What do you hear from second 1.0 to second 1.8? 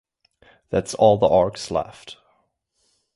the orcs